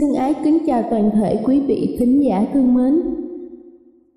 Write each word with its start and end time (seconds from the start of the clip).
thân 0.00 0.14
ái 0.14 0.34
kính 0.44 0.58
chào 0.66 0.82
toàn 0.90 1.10
thể 1.14 1.42
quý 1.44 1.60
vị 1.60 1.96
thính 1.98 2.24
giả 2.24 2.46
thương 2.54 2.74
mến. 2.74 3.00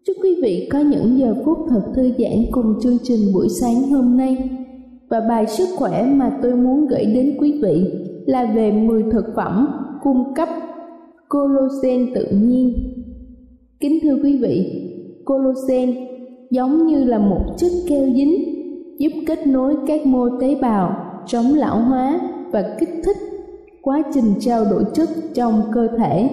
Chúc 0.07 0.17
quý 0.23 0.39
vị 0.43 0.69
có 0.71 0.79
những 0.79 1.19
giờ 1.19 1.35
phút 1.45 1.57
thật 1.69 1.81
thư 1.95 2.11
giãn 2.17 2.45
cùng 2.51 2.73
chương 2.81 2.97
trình 3.03 3.19
buổi 3.33 3.49
sáng 3.49 3.89
hôm 3.89 4.17
nay. 4.17 4.49
Và 5.09 5.19
bài 5.29 5.47
sức 5.47 5.67
khỏe 5.75 6.05
mà 6.05 6.39
tôi 6.41 6.55
muốn 6.55 6.87
gửi 6.87 7.05
đến 7.05 7.37
quý 7.39 7.59
vị 7.63 7.85
là 8.25 8.53
về 8.55 8.71
10 8.71 9.03
thực 9.11 9.25
phẩm 9.35 9.67
cung 10.03 10.33
cấp 10.35 10.49
collagen 11.29 12.13
tự 12.15 12.25
nhiên. 12.31 12.73
Kính 13.79 13.99
thưa 14.03 14.17
quý 14.23 14.37
vị, 14.41 14.85
collagen 15.25 15.95
giống 16.51 16.87
như 16.87 17.03
là 17.03 17.19
một 17.19 17.41
chất 17.57 17.71
keo 17.89 18.09
dính 18.15 18.35
giúp 18.97 19.11
kết 19.27 19.47
nối 19.47 19.75
các 19.87 20.05
mô 20.05 20.39
tế 20.39 20.55
bào, 20.61 20.95
chống 21.27 21.45
lão 21.55 21.79
hóa 21.79 22.19
và 22.51 22.75
kích 22.79 22.89
thích 23.05 23.17
quá 23.81 24.03
trình 24.13 24.33
trao 24.39 24.65
đổi 24.65 24.83
chất 24.93 25.09
trong 25.33 25.61
cơ 25.73 25.87
thể. 25.97 26.29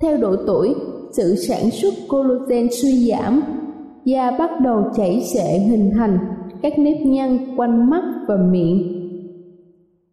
Theo 0.00 0.16
độ 0.16 0.36
tuổi, 0.46 0.74
sự 1.12 1.34
sản 1.34 1.70
xuất 1.70 1.94
collagen 2.08 2.68
suy 2.82 3.10
giảm, 3.10 3.42
da 4.04 4.30
bắt 4.38 4.50
đầu 4.60 4.84
chảy 4.96 5.20
xệ 5.20 5.58
hình 5.58 5.90
thành 5.94 6.18
các 6.62 6.78
nếp 6.78 6.96
nhăn 7.06 7.38
quanh 7.56 7.90
mắt 7.90 8.02
và 8.28 8.36
miệng. 8.36 8.94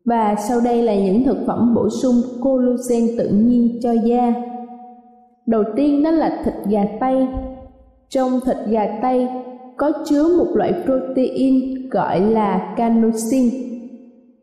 Và 0.05 0.35
sau 0.49 0.61
đây 0.61 0.81
là 0.83 0.95
những 0.95 1.23
thực 1.23 1.37
phẩm 1.47 1.73
bổ 1.75 1.89
sung 1.89 2.15
collagen 2.41 3.17
tự 3.17 3.29
nhiên 3.29 3.79
cho 3.83 3.91
da. 3.91 4.33
Đầu 5.45 5.63
tiên 5.75 6.03
đó 6.03 6.11
là 6.11 6.41
thịt 6.45 6.53
gà 6.69 6.85
tây. 6.99 7.27
Trong 8.09 8.39
thịt 8.45 8.57
gà 8.69 8.99
tây 9.01 9.27
có 9.77 9.91
chứa 10.05 10.37
một 10.37 10.47
loại 10.53 10.73
protein 10.85 11.89
gọi 11.89 12.21
là 12.21 12.73
canosin 12.77 13.49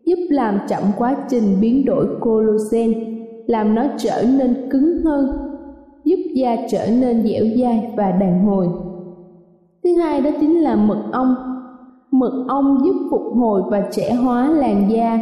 giúp 0.05 0.19
làm 0.31 0.59
chậm 0.69 0.83
quá 0.99 1.17
trình 1.29 1.57
biến 1.61 1.85
đổi 1.85 2.07
collagen, 2.21 2.95
làm 3.47 3.75
nó 3.75 3.87
trở 3.99 4.25
nên 4.39 4.69
cứng 4.71 5.03
hơn, 5.05 5.27
giúp 6.05 6.19
da 6.35 6.57
trở 6.71 6.87
nên 7.01 7.23
dẻo 7.23 7.45
dai 7.57 7.93
và 7.97 8.11
đàn 8.13 8.47
hồi. 8.47 8.69
Thứ 9.85 9.95
hai 9.95 10.21
đó 10.21 10.31
chính 10.41 10.61
là 10.61 10.77
mật 10.77 11.03
ong. 11.13 11.35
Mật 12.11 12.45
ong 12.49 12.79
giúp 12.85 12.95
phục 13.11 13.23
hồi 13.37 13.63
và 13.71 13.89
trẻ 13.91 14.13
hóa 14.13 14.51
làn 14.51 14.91
da. 14.91 15.19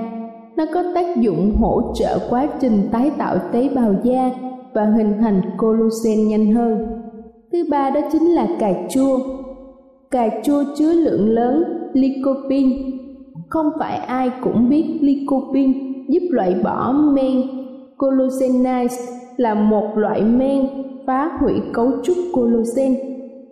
Nó 0.56 0.66
có 0.74 0.82
tác 0.94 1.16
dụng 1.16 1.52
hỗ 1.60 1.82
trợ 1.94 2.18
quá 2.30 2.48
trình 2.60 2.88
tái 2.92 3.10
tạo 3.18 3.36
tế 3.52 3.68
bào 3.74 3.94
da 4.02 4.30
và 4.74 4.84
hình 4.84 5.12
thành 5.20 5.40
collagen 5.58 6.28
nhanh 6.28 6.52
hơn. 6.54 6.86
Thứ 7.52 7.64
ba 7.70 7.90
đó 7.90 8.00
chính 8.12 8.22
là 8.22 8.48
cà 8.58 8.72
chua. 8.90 9.18
Cà 10.10 10.28
chua 10.44 10.64
chứa 10.76 10.92
lượng 10.92 11.28
lớn 11.28 11.64
lycopene. 11.92 12.76
Không 13.50 13.70
phải 13.78 13.96
ai 13.96 14.30
cũng 14.42 14.68
biết 14.68 14.98
lycopene 15.00 15.72
giúp 16.08 16.22
loại 16.30 16.54
bỏ 16.64 16.92
men 16.92 17.42
collagenase 17.96 18.96
là 19.36 19.54
một 19.54 19.86
loại 19.96 20.22
men 20.22 20.68
phá 21.06 21.38
hủy 21.40 21.54
cấu 21.72 21.92
trúc 22.02 22.16
collagen. 22.32 22.94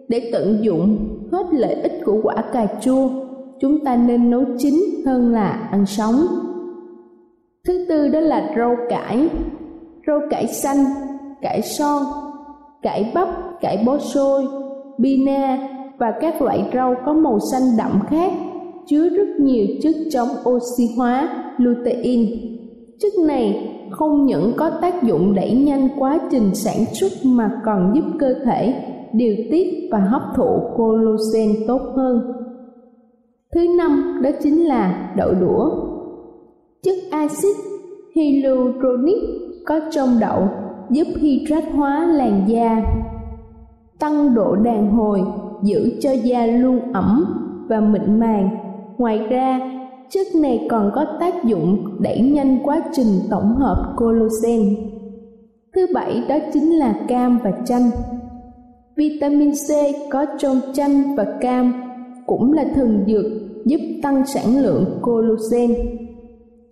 Để 0.08 0.30
tận 0.32 0.58
dụng 0.60 0.98
hết 1.32 1.46
lợi 1.52 1.74
ích 1.74 1.92
của 2.04 2.20
quả 2.22 2.34
cà 2.52 2.66
chua, 2.80 3.08
chúng 3.60 3.84
ta 3.84 3.96
nên 3.96 4.30
nấu 4.30 4.44
chín 4.58 4.74
hơn 5.06 5.32
là 5.32 5.68
ăn 5.70 5.86
sống. 5.86 6.14
Thứ 7.66 7.86
tư 7.88 8.08
đó 8.08 8.20
là 8.20 8.54
rau 8.56 8.76
cải. 8.88 9.28
Rau 10.06 10.20
cải 10.30 10.46
xanh 10.46 10.84
cải 11.42 11.62
son, 11.62 12.02
cải 12.82 13.12
bắp, 13.14 13.28
cải 13.60 13.82
bó 13.86 13.98
xôi, 13.98 14.44
bina 14.98 15.68
và 15.98 16.12
các 16.20 16.42
loại 16.42 16.70
rau 16.74 16.94
có 17.06 17.12
màu 17.12 17.38
xanh 17.52 17.62
đậm 17.78 18.00
khác 18.10 18.32
chứa 18.90 19.08
rất 19.08 19.28
nhiều 19.40 19.66
chất 19.82 19.94
chống 20.10 20.28
oxy 20.48 20.84
hóa 20.96 21.44
lutein. 21.58 22.30
Chất 23.00 23.12
này 23.26 23.74
không 23.90 24.26
những 24.26 24.52
có 24.56 24.70
tác 24.80 25.02
dụng 25.02 25.34
đẩy 25.34 25.52
nhanh 25.52 25.88
quá 25.98 26.18
trình 26.30 26.54
sản 26.54 26.84
xuất 26.92 27.12
mà 27.24 27.50
còn 27.64 27.92
giúp 27.94 28.04
cơ 28.18 28.34
thể 28.44 28.74
điều 29.12 29.34
tiết 29.50 29.88
và 29.92 29.98
hấp 29.98 30.22
thụ 30.36 30.60
collagen 30.76 31.66
tốt 31.66 31.80
hơn. 31.96 32.20
Thứ 33.54 33.66
năm 33.78 34.20
đó 34.22 34.30
chính 34.42 34.64
là 34.64 35.14
đậu 35.16 35.34
đũa. 35.40 35.70
Chất 36.82 36.96
axit 37.10 37.56
hyaluronic 38.14 39.22
có 39.66 39.80
trong 39.90 40.08
đậu 40.20 40.48
giúp 40.90 41.06
hydrat 41.16 41.64
hóa 41.74 42.06
làn 42.06 42.44
da, 42.48 42.82
tăng 43.98 44.34
độ 44.34 44.56
đàn 44.56 44.90
hồi, 44.90 45.20
giữ 45.62 45.90
cho 46.00 46.12
da 46.12 46.46
luôn 46.46 46.92
ẩm 46.92 47.24
và 47.68 47.80
mịn 47.80 48.20
màng. 48.20 48.67
Ngoài 48.98 49.18
ra, 49.30 49.60
chất 50.10 50.26
này 50.42 50.66
còn 50.70 50.90
có 50.94 51.06
tác 51.20 51.44
dụng 51.44 51.84
đẩy 52.00 52.20
nhanh 52.20 52.58
quá 52.64 52.82
trình 52.92 53.06
tổng 53.30 53.56
hợp 53.56 53.94
collagen. 53.96 54.76
Thứ 55.74 55.86
bảy 55.94 56.22
đó 56.28 56.36
chính 56.52 56.72
là 56.72 56.94
cam 57.08 57.38
và 57.44 57.52
chanh. 57.64 57.90
Vitamin 58.96 59.50
C 59.52 59.70
có 60.10 60.26
trong 60.38 60.60
chanh 60.72 61.16
và 61.16 61.26
cam 61.40 61.72
cũng 62.26 62.52
là 62.52 62.64
thần 62.74 63.04
dược 63.06 63.24
giúp 63.64 63.80
tăng 64.02 64.26
sản 64.26 64.62
lượng 64.62 64.84
collagen. 65.02 65.70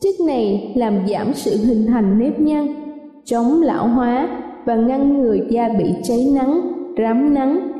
Chất 0.01 0.15
này 0.27 0.73
làm 0.77 1.07
giảm 1.09 1.35
sự 1.35 1.57
hình 1.67 1.87
thành 1.87 2.19
nếp 2.19 2.41
nhăn 2.41 2.67
chống 3.25 3.63
lão 3.63 3.89
hóa 3.89 4.29
và 4.67 4.77
ngăn 4.77 5.23
ngừa 5.23 5.37
da 5.51 5.69
bị 5.79 5.95
cháy 6.03 6.27
nắng, 6.35 6.61
rám 6.99 7.35
nắng. 7.35 7.73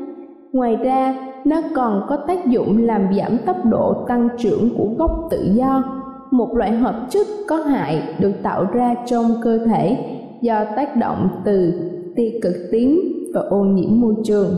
Ngoài 0.51 0.75
ra, 0.75 1.15
nó 1.47 1.61
còn 1.75 2.05
có 2.09 2.17
tác 2.27 2.47
dụng 2.47 2.85
làm 2.85 3.07
giảm 3.17 3.37
tốc 3.45 3.65
độ 3.65 4.05
tăng 4.07 4.29
trưởng 4.37 4.69
của 4.77 4.87
gốc 4.97 5.27
tự 5.31 5.51
do, 5.53 5.83
một 6.31 6.55
loại 6.55 6.71
hợp 6.71 7.07
chất 7.09 7.27
có 7.47 7.55
hại 7.55 8.15
được 8.19 8.33
tạo 8.43 8.65
ra 8.73 8.95
trong 9.05 9.25
cơ 9.43 9.57
thể 9.65 9.97
do 10.41 10.65
tác 10.75 10.95
động 10.95 11.29
từ 11.45 11.73
tia 12.15 12.39
cực 12.41 12.55
tím 12.71 13.01
và 13.33 13.41
ô 13.41 13.63
nhiễm 13.63 13.89
môi 14.01 14.15
trường. 14.23 14.49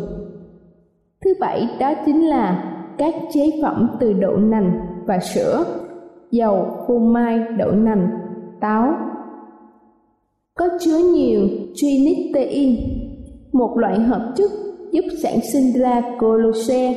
Thứ 1.26 1.34
bảy 1.40 1.70
đó 1.80 1.94
chính 2.06 2.28
là 2.28 2.76
các 2.98 3.16
chế 3.34 3.60
phẩm 3.62 3.90
từ 4.00 4.14
đậu 4.14 4.38
nành 4.38 4.80
và 5.06 5.20
sữa, 5.20 5.64
dầu, 6.32 6.66
phô 6.88 7.00
mai, 7.00 7.40
đậu 7.58 7.72
nành, 7.72 8.10
táo, 8.62 8.94
có 10.58 10.70
chứa 10.80 10.98
nhiều 11.14 11.42
trinitein, 11.74 12.76
một 13.54 13.78
loại 13.78 14.00
hợp 14.00 14.34
chất 14.36 14.52
giúp 14.92 15.04
sản 15.24 15.40
sinh 15.54 15.82
ra 15.82 16.02
collagen 16.20 16.94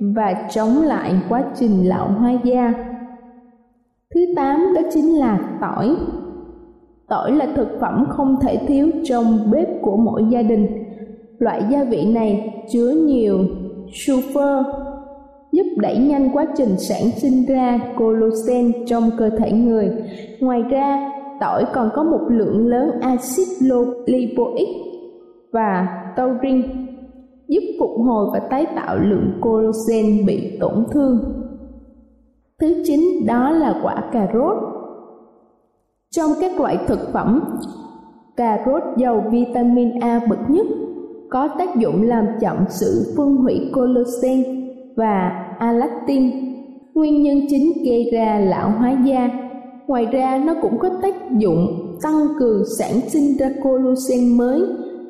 và 0.00 0.48
chống 0.50 0.82
lại 0.82 1.14
quá 1.28 1.44
trình 1.54 1.88
lão 1.88 2.08
hóa 2.08 2.32
da. 2.44 2.74
Thứ 4.14 4.20
tám 4.36 4.72
đó 4.74 4.80
chính 4.92 5.18
là 5.18 5.58
tỏi. 5.60 5.96
Tỏi 7.08 7.32
là 7.32 7.46
thực 7.56 7.68
phẩm 7.80 8.04
không 8.08 8.36
thể 8.42 8.56
thiếu 8.66 8.90
trong 9.04 9.50
bếp 9.50 9.68
của 9.82 9.96
mỗi 9.96 10.24
gia 10.30 10.42
đình. 10.42 10.66
Loại 11.38 11.62
gia 11.70 11.84
vị 11.84 12.04
này 12.14 12.62
chứa 12.72 12.90
nhiều 12.90 13.38
sulfur 13.92 14.62
giúp 15.52 15.66
đẩy 15.76 15.98
nhanh 15.98 16.30
quá 16.32 16.46
trình 16.56 16.76
sản 16.78 17.10
sinh 17.16 17.46
ra 17.46 17.80
collagen 17.98 18.86
trong 18.86 19.10
cơ 19.18 19.30
thể 19.30 19.52
người. 19.52 19.90
Ngoài 20.40 20.62
ra, 20.70 21.12
tỏi 21.40 21.64
còn 21.72 21.90
có 21.94 22.02
một 22.02 22.20
lượng 22.28 22.66
lớn 22.66 22.90
axit 23.00 23.48
lipoic 24.06 24.68
và 25.52 25.88
taurin 26.16 26.62
giúp 27.52 27.62
phục 27.80 27.90
hồi 28.06 28.26
và 28.32 28.38
tái 28.38 28.66
tạo 28.76 28.98
lượng 28.98 29.32
collagen 29.40 30.26
bị 30.26 30.58
tổn 30.60 30.84
thương. 30.92 31.18
Thứ 32.60 32.82
chín 32.86 33.00
đó 33.26 33.50
là 33.50 33.80
quả 33.82 34.10
cà 34.12 34.28
rốt. 34.34 34.56
Trong 36.16 36.30
các 36.40 36.60
loại 36.60 36.78
thực 36.88 37.12
phẩm, 37.12 37.40
cà 38.36 38.58
rốt 38.66 38.82
giàu 38.96 39.24
vitamin 39.30 40.00
A 40.00 40.20
bậc 40.30 40.50
nhất 40.50 40.66
có 41.30 41.48
tác 41.58 41.76
dụng 41.76 42.02
làm 42.02 42.26
chậm 42.40 42.56
sự 42.68 43.14
phân 43.16 43.36
hủy 43.36 43.70
collagen 43.74 44.68
và 44.96 45.30
alactin, 45.58 46.30
nguyên 46.94 47.22
nhân 47.22 47.38
chính 47.48 47.72
gây 47.84 48.10
ra 48.12 48.38
lão 48.38 48.70
hóa 48.70 48.96
da 49.04 49.30
Ngoài 49.86 50.06
ra 50.06 50.42
nó 50.44 50.54
cũng 50.62 50.78
có 50.78 50.90
tác 51.02 51.14
dụng 51.38 51.66
tăng 52.02 52.26
cường 52.38 52.62
sản 52.78 53.00
sinh 53.00 53.36
ra 53.38 53.50
collagen 53.62 54.36
mới, 54.36 54.62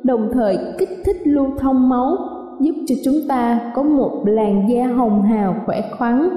đồng 0.02 0.30
thời 0.32 0.58
kích 0.78 0.88
thích 1.04 1.16
lưu 1.25 1.46
thông 1.58 1.88
máu, 1.88 2.16
giúp 2.61 2.75
cho 2.87 2.94
chúng 3.04 3.18
ta 3.28 3.73
có 3.75 3.82
một 3.82 4.23
làn 4.25 4.68
da 4.68 4.87
hồng 4.87 5.23
hào 5.23 5.54
khỏe 5.66 5.82
khoắn. 5.99 6.28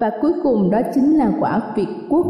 Và 0.00 0.10
cuối 0.22 0.32
cùng 0.42 0.70
đó 0.70 0.80
chính 0.94 1.16
là 1.16 1.32
quả 1.40 1.62
việt 1.76 1.88
quất. 2.08 2.24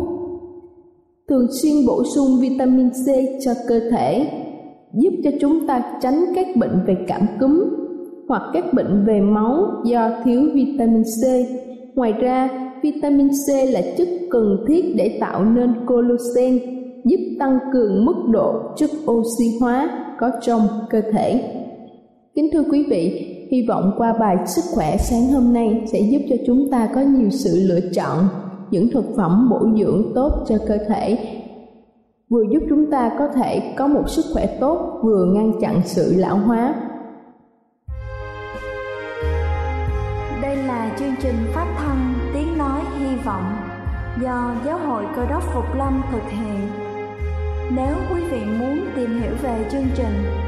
Thường 1.28 1.46
xuyên 1.62 1.74
bổ 1.86 2.02
sung 2.14 2.26
vitamin 2.40 2.90
C 2.90 3.06
cho 3.40 3.52
cơ 3.68 3.80
thể, 3.90 4.26
giúp 4.94 5.10
cho 5.24 5.30
chúng 5.40 5.66
ta 5.66 5.82
tránh 6.00 6.24
các 6.34 6.46
bệnh 6.56 6.84
về 6.86 6.96
cảm 7.08 7.20
cúm 7.40 7.64
hoặc 8.28 8.42
các 8.52 8.64
bệnh 8.74 9.04
về 9.06 9.20
máu 9.20 9.66
do 9.84 10.10
thiếu 10.24 10.42
vitamin 10.54 11.02
C. 11.02 11.24
Ngoài 11.94 12.12
ra, 12.12 12.48
vitamin 12.82 13.28
C 13.28 13.72
là 13.72 13.80
chất 13.98 14.08
cần 14.30 14.64
thiết 14.68 14.94
để 14.96 15.18
tạo 15.20 15.44
nên 15.44 15.74
collagen, 15.86 16.58
giúp 17.04 17.20
tăng 17.38 17.58
cường 17.72 18.04
mức 18.04 18.16
độ 18.30 18.54
chất 18.76 18.90
oxy 19.10 19.58
hóa 19.60 19.90
có 20.18 20.30
trong 20.40 20.60
cơ 20.90 21.00
thể. 21.12 21.57
Kính 22.38 22.50
thưa 22.52 22.62
quý 22.70 22.86
vị, 22.90 23.34
hy 23.50 23.66
vọng 23.68 23.92
qua 23.96 24.12
bài 24.20 24.36
sức 24.46 24.62
khỏe 24.74 24.96
sáng 24.96 25.32
hôm 25.32 25.52
nay 25.52 25.84
sẽ 25.92 26.00
giúp 26.00 26.18
cho 26.28 26.36
chúng 26.46 26.70
ta 26.70 26.88
có 26.94 27.00
nhiều 27.00 27.30
sự 27.30 27.68
lựa 27.68 27.80
chọn 27.94 28.28
những 28.70 28.90
thực 28.90 29.04
phẩm 29.16 29.48
bổ 29.50 29.66
dưỡng 29.78 30.12
tốt 30.14 30.44
cho 30.48 30.56
cơ 30.68 30.78
thể 30.88 31.18
vừa 32.30 32.42
giúp 32.52 32.62
chúng 32.68 32.90
ta 32.90 33.10
có 33.18 33.28
thể 33.34 33.74
có 33.76 33.86
một 33.86 34.02
sức 34.06 34.24
khỏe 34.32 34.56
tốt 34.60 35.00
vừa 35.02 35.24
ngăn 35.34 35.52
chặn 35.60 35.80
sự 35.84 36.14
lão 36.16 36.36
hóa 36.36 36.74
đây 40.42 40.56
là 40.56 40.96
chương 40.98 41.14
trình 41.22 41.36
phát 41.54 41.74
thanh 41.78 42.14
tiếng 42.34 42.58
nói 42.58 42.80
hy 42.98 43.16
vọng 43.24 43.44
do 44.22 44.54
Giáo 44.66 44.78
hội 44.78 45.04
Cơ 45.16 45.26
đốc 45.30 45.42
Phục 45.54 45.74
Lâm 45.78 46.02
thực 46.12 46.30
hiện. 46.30 46.68
Nếu 47.76 47.94
quý 48.10 48.20
vị 48.30 48.38
muốn 48.58 48.78
tìm 48.96 49.20
hiểu 49.20 49.32
về 49.42 49.68
chương 49.72 49.86
trình 49.96 50.47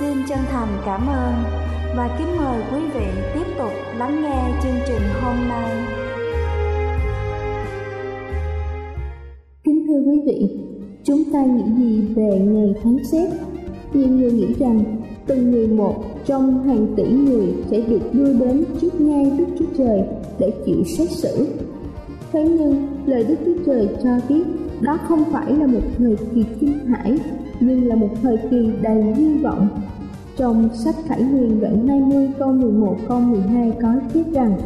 Xin 0.00 0.12
chân 0.28 0.38
thành 0.50 0.68
cảm 0.86 1.06
ơn 1.06 1.34
và 1.96 2.16
kính 2.18 2.36
mời 2.36 2.62
quý 2.72 2.88
vị 2.94 3.06
tiếp 3.34 3.46
tục 3.58 3.70
lắng 3.98 4.22
nghe 4.22 4.60
chương 4.62 4.80
trình 4.86 5.02
hôm 5.22 5.36
nay. 5.48 5.70
Kính 9.64 9.86
thưa 9.86 10.00
quý 10.06 10.20
vị, 10.26 10.58
chúng 11.04 11.22
ta 11.32 11.44
nghĩ 11.44 11.62
gì 11.78 12.14
về 12.14 12.38
ngày 12.38 12.74
phán 12.84 12.96
xét? 13.12 13.30
Nhiều 13.92 14.08
người 14.08 14.32
nghĩ 14.32 14.54
rằng 14.58 14.84
từng 15.26 15.50
người 15.50 15.68
một 15.68 16.04
trong 16.26 16.64
hàng 16.68 16.86
tỷ 16.96 17.04
người 17.04 17.54
sẽ 17.70 17.80
được 17.80 18.02
đưa 18.12 18.32
đến 18.32 18.64
trước 18.80 19.00
ngai 19.00 19.32
Đức 19.38 19.46
Chúa 19.58 19.66
Trời 19.78 20.02
để 20.38 20.52
chịu 20.66 20.84
xét 20.84 21.10
xử. 21.10 21.46
Thế 22.32 22.48
nhưng, 22.48 22.86
lời 23.06 23.24
Đức 23.28 23.36
Chúa 23.46 23.64
Trời 23.66 23.88
cho 24.02 24.10
biết 24.28 24.44
đó 24.80 24.98
không 25.08 25.24
phải 25.32 25.52
là 25.52 25.66
một 25.66 25.82
thời 25.98 26.16
kỳ 26.34 26.44
kinh 26.60 26.78
hãi, 26.86 27.18
nhưng 27.60 27.88
là 27.88 27.96
một 27.96 28.10
thời 28.22 28.36
kỳ 28.50 28.70
đầy 28.82 29.02
hy 29.02 29.38
vọng. 29.38 29.68
Trong 30.36 30.68
sách 30.74 30.94
Khải 31.06 31.22
Huyền 31.22 31.60
đoạn 31.60 31.88
20 31.88 32.30
câu 32.38 32.52
11 32.52 32.96
câu 33.08 33.20
12 33.20 33.72
có 33.82 33.88
viết 34.12 34.32
rằng 34.32 34.56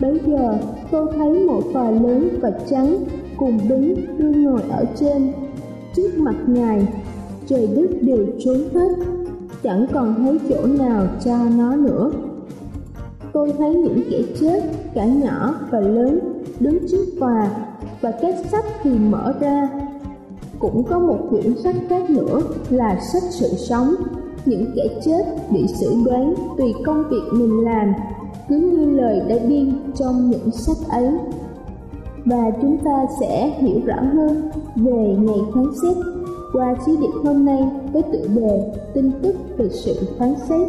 Bây 0.00 0.20
giờ 0.26 0.58
tôi 0.90 1.06
thấy 1.16 1.44
một 1.46 1.62
tòa 1.72 1.90
lớn 1.90 2.28
và 2.40 2.50
trắng 2.70 2.96
cùng 3.36 3.58
đứng 3.68 3.94
đương 4.18 4.44
ngồi 4.44 4.62
ở 4.70 4.84
trên. 4.96 5.32
Trước 5.96 6.18
mặt 6.18 6.36
Ngài, 6.46 6.86
trời 7.46 7.66
đất 7.76 7.86
đều 8.00 8.26
trốn 8.38 8.56
hết, 8.74 8.88
chẳng 9.62 9.86
còn 9.92 10.14
thấy 10.18 10.38
chỗ 10.48 10.66
nào 10.66 11.06
cho 11.24 11.38
nó 11.58 11.76
nữa. 11.76 12.10
Tôi 13.32 13.52
thấy 13.58 13.74
những 13.74 14.00
kẻ 14.10 14.18
chết, 14.40 14.62
cả 14.94 15.04
nhỏ 15.04 15.54
và 15.70 15.80
lớn, 15.80 16.18
đứng 16.60 16.78
trước 16.90 17.04
tòa, 17.20 17.50
và 18.00 18.12
các 18.22 18.34
sách 18.50 18.64
thì 18.82 18.90
mở 18.90 19.34
ra 19.40 19.68
cũng 20.58 20.84
có 20.84 20.98
một 20.98 21.18
quyển 21.30 21.56
sách 21.62 21.76
khác 21.88 22.10
nữa 22.10 22.40
là 22.70 23.00
sách 23.12 23.22
sự 23.30 23.48
sống 23.48 23.94
những 24.46 24.66
kẻ 24.76 24.82
chết 25.04 25.22
bị 25.50 25.66
xử 25.66 25.94
đoán 26.04 26.34
tùy 26.58 26.74
công 26.86 27.04
việc 27.10 27.22
mình 27.32 27.64
làm 27.64 27.92
cứ 28.48 28.56
như 28.56 28.90
lời 28.90 29.22
đã 29.28 29.36
biên 29.48 29.72
trong 29.94 30.30
những 30.30 30.50
sách 30.50 30.88
ấy 30.88 31.10
và 32.24 32.50
chúng 32.62 32.78
ta 32.84 33.06
sẽ 33.20 33.58
hiểu 33.60 33.80
rõ 33.86 33.96
hơn 34.14 34.50
về 34.76 35.16
ngày 35.18 35.38
phán 35.54 35.64
xét 35.82 35.96
qua 36.52 36.74
chí 36.86 36.96
điệp 37.00 37.12
hôm 37.24 37.44
nay 37.44 37.68
với 37.92 38.02
tựa 38.02 38.26
đề 38.34 38.72
tin 38.94 39.10
tức 39.22 39.36
về 39.56 39.68
sự 39.68 39.94
phán 40.18 40.34
xét. 40.48 40.68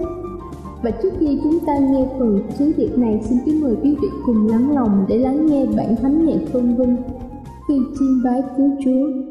Và 0.83 0.91
trước 0.91 1.13
khi 1.19 1.39
chúng 1.43 1.59
ta 1.59 1.77
nghe 1.77 2.07
phần 2.19 2.41
sứ 2.57 2.73
điệp 2.77 2.97
này, 2.97 3.21
xin 3.29 3.37
kính 3.45 3.61
mời 3.61 3.75
quý 3.83 3.95
vị 4.01 4.07
cùng 4.25 4.47
lắng 4.47 4.75
lòng 4.75 5.05
để 5.07 5.17
lắng 5.17 5.45
nghe 5.45 5.65
bản 5.77 5.95
thánh 5.95 6.25
nhạc 6.25 6.39
phân 6.53 6.75
vinh 6.75 6.97
khi 7.67 7.79
chiêm 7.99 8.23
bái 8.23 8.41
cứu 8.57 8.69
Chúa. 8.83 9.28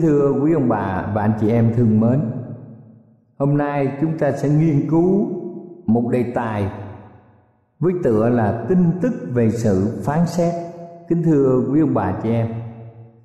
Kính 0.00 0.08
thưa 0.08 0.32
quý 0.32 0.52
ông 0.52 0.68
bà 0.68 1.10
và 1.14 1.22
anh 1.22 1.32
chị 1.40 1.50
em 1.50 1.72
thương 1.76 2.00
mến, 2.00 2.20
hôm 3.38 3.56
nay 3.56 3.98
chúng 4.00 4.18
ta 4.18 4.32
sẽ 4.32 4.48
nghiên 4.48 4.90
cứu 4.90 5.28
một 5.86 6.08
đề 6.10 6.32
tài 6.34 6.72
với 7.80 7.92
tựa 8.02 8.28
là 8.28 8.64
tin 8.68 8.78
tức 9.02 9.12
về 9.32 9.50
sự 9.50 10.00
phán 10.04 10.26
xét. 10.26 10.54
Kính 11.08 11.22
thưa 11.22 11.62
quý 11.72 11.80
ông 11.80 11.94
bà 11.94 12.12
chị 12.22 12.30
em, 12.30 12.48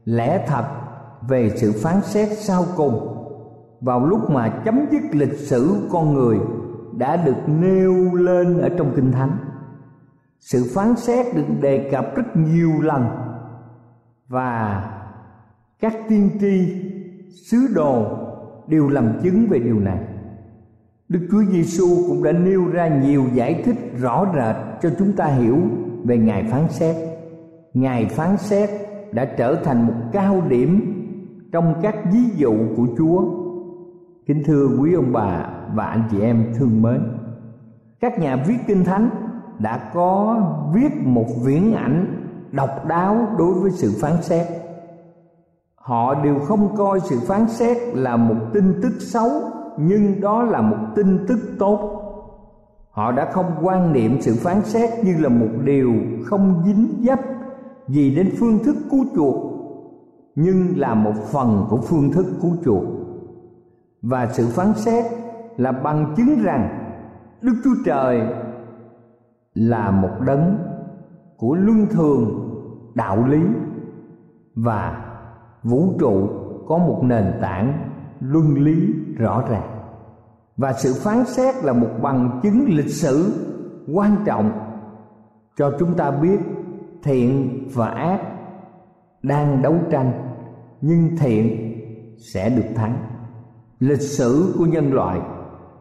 lẽ 0.06 0.46
thật 0.48 0.64
về 1.28 1.50
sự 1.56 1.72
phán 1.84 2.02
xét 2.02 2.38
sau 2.38 2.66
cùng 2.76 3.26
vào 3.82 4.06
lúc 4.06 4.30
mà 4.30 4.62
chấm 4.66 4.80
dứt 4.92 5.04
lịch 5.12 5.40
sử 5.40 5.88
con 5.92 6.14
người 6.14 6.38
đã 6.98 7.16
được 7.26 7.50
nêu 7.62 8.14
lên 8.14 8.62
ở 8.62 8.70
trong 8.78 8.92
kinh 8.96 9.12
thánh 9.12 9.38
sự 10.40 10.72
phán 10.76 10.96
xét 10.96 11.36
được 11.36 11.48
đề 11.62 11.90
cập 11.92 12.16
rất 12.16 12.36
nhiều 12.36 12.72
lần 12.82 13.06
và 14.28 14.84
các 15.80 15.94
tiên 16.10 16.30
tri 16.40 16.82
sứ 17.50 17.58
đồ 17.76 18.06
đều 18.68 18.90
làm 18.90 19.20
chứng 19.24 19.48
về 19.50 19.60
điều 19.60 19.80
này 19.80 20.00
Đức 21.10 21.28
Chúa 21.32 21.44
Giêsu 21.52 21.88
cũng 22.08 22.24
đã 22.24 22.32
nêu 22.32 22.68
ra 22.68 22.88
nhiều 22.88 23.24
giải 23.34 23.62
thích 23.66 23.76
rõ 24.02 24.26
rệt 24.36 24.56
cho 24.82 24.90
chúng 25.00 25.14
ta 25.14 25.26
hiểu 25.26 25.58
về 26.04 26.18
ngài 26.18 26.44
phán 26.44 26.68
xét. 26.70 26.96
ngài 27.74 28.06
phán 28.06 28.38
xét 28.38 28.70
đã 29.12 29.26
trở 29.26 29.56
thành 29.56 29.88
một 29.88 29.94
cao 30.12 30.42
điểm 30.50 30.92
trong 31.52 31.74
các 31.82 31.96
ví 32.14 32.20
dụ 32.36 32.54
của 32.78 32.88
Chúa. 32.98 33.24
Kính 34.26 34.44
thưa 34.46 34.68
quý 34.80 34.94
ông 34.94 35.14
bà 35.14 35.50
và 35.74 35.86
anh 35.86 36.04
chị 36.12 36.22
em 36.22 36.54
thương 36.58 36.82
mến, 36.82 37.02
các 38.00 38.20
nhà 38.20 38.44
viết 38.48 38.58
kinh 38.68 38.84
thánh 38.84 39.10
đã 39.60 39.92
có 39.94 40.42
viết 40.74 40.92
một 41.04 41.28
viễn 41.46 41.74
ảnh 41.74 42.24
độc 42.52 42.86
đáo 42.88 43.36
đối 43.38 43.54
với 43.54 43.72
sự 43.72 43.92
phán 44.02 44.22
xét 44.22 44.48
họ 45.86 46.24
đều 46.24 46.40
không 46.40 46.76
coi 46.78 47.00
sự 47.00 47.20
phán 47.28 47.48
xét 47.48 47.78
là 47.94 48.18
một 48.18 48.36
tin 48.54 48.80
tức 48.84 48.94
xấu, 49.00 49.30
nhưng 49.78 50.22
đó 50.22 50.44
là 50.44 50.62
một 50.62 50.78
tin 50.96 51.26
tức 51.28 51.40
tốt. 51.60 52.02
Họ 52.92 53.12
đã 53.12 53.32
không 53.32 53.46
quan 53.62 53.94
niệm 53.94 54.22
sự 54.22 54.36
phán 54.36 54.62
xét 54.62 54.90
như 55.04 55.18
là 55.20 55.30
một 55.30 55.48
điều 55.64 55.94
không 56.26 56.64
dính 56.66 56.88
dấp 57.02 57.20
gì 57.88 58.16
đến 58.16 58.32
phương 58.40 58.60
thức 58.64 58.76
cứu 58.92 59.06
chuộc, 59.16 59.36
nhưng 60.36 60.74
là 60.76 60.94
một 60.94 61.14
phần 61.32 61.66
của 61.70 61.78
phương 61.78 62.12
thức 62.12 62.26
cứu 62.42 62.52
chuộc. 62.66 62.84
Và 64.02 64.28
sự 64.34 64.48
phán 64.48 64.74
xét 64.76 65.06
là 65.58 65.72
bằng 65.72 66.14
chứng 66.18 66.44
rằng 66.44 66.70
đức 67.42 67.54
chúa 67.64 67.76
trời 67.86 68.22
là 69.54 69.92
một 69.92 70.22
đấng 70.26 70.58
của 71.38 71.56
luân 71.56 71.88
thường, 71.90 72.50
đạo 72.96 73.26
lý 73.28 73.42
và 74.56 75.05
vũ 75.66 75.94
trụ 76.00 76.30
có 76.68 76.78
một 76.78 77.00
nền 77.04 77.34
tảng 77.42 77.90
luân 78.20 78.54
lý 78.54 78.94
rõ 79.18 79.44
ràng. 79.50 79.72
Và 80.58 80.74
sự 80.74 80.94
phán 81.04 81.26
xét 81.26 81.56
là 81.64 81.74
một 81.74 81.90
bằng 82.02 82.40
chứng 82.44 82.66
lịch 82.68 82.90
sử 82.90 83.34
quan 83.94 84.16
trọng 84.26 84.52
cho 85.58 85.72
chúng 85.80 85.94
ta 85.94 86.12
biết 86.12 86.40
thiện 87.04 87.60
và 87.74 87.88
ác 87.88 88.22
đang 89.24 89.62
đấu 89.62 89.76
tranh, 89.92 90.12
nhưng 90.82 91.18
thiện 91.20 91.74
sẽ 92.18 92.50
được 92.50 92.76
thắng. 92.76 92.98
Lịch 93.80 94.02
sử 94.02 94.54
của 94.58 94.66
nhân 94.66 94.94
loại 94.94 95.20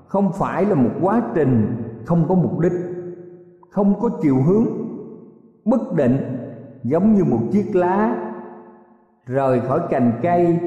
không 0.06 0.32
phải 0.32 0.64
là 0.64 0.74
một 0.74 0.90
quá 1.02 1.22
trình 1.34 1.76
không 2.04 2.24
có 2.28 2.34
mục 2.34 2.58
đích, 2.58 2.72
không 3.70 4.00
có 4.00 4.08
chiều 4.22 4.42
hướng, 4.42 4.66
bất 5.64 5.92
định 5.92 6.16
giống 6.84 7.14
như 7.14 7.24
một 7.24 7.40
chiếc 7.52 7.76
lá 7.76 8.23
rời 9.26 9.60
khỏi 9.60 9.80
cành 9.90 10.12
cây, 10.22 10.58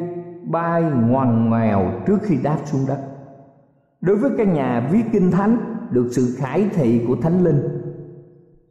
bay 0.43 0.83
ngoằn 0.83 1.49
ngoèo 1.49 1.91
trước 2.07 2.17
khi 2.21 2.37
đáp 2.43 2.57
xuống 2.65 2.81
đất. 2.87 2.99
Đối 4.01 4.15
với 4.15 4.31
căn 4.37 4.53
nhà 4.53 4.89
viết 4.91 5.03
kinh 5.11 5.31
thánh, 5.31 5.57
được 5.91 6.07
sự 6.11 6.35
khải 6.37 6.69
thị 6.73 7.05
của 7.07 7.15
thánh 7.15 7.43
linh, 7.43 7.61